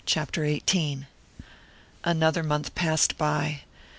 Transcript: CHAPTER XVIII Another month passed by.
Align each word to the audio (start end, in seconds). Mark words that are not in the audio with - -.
CHAPTER 0.07 0.57
XVIII 0.67 1.05
Another 2.03 2.41
month 2.41 2.73
passed 2.73 3.19
by. 3.19 3.61